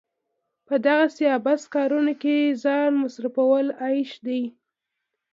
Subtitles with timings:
[0.67, 4.43] په دغسې عبث کارونو کې ځان مصرفول عيش دی.